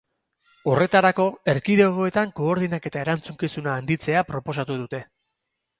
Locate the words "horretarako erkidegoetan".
0.71-2.33